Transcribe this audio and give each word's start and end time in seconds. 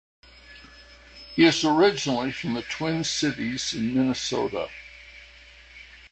He 1.35 1.45
is 1.45 1.63
originally 1.63 2.31
from 2.31 2.55
the 2.55 2.63
Twin 2.63 3.03
Cities 3.03 3.75
in 3.75 3.93
Minnesota. 3.93 4.67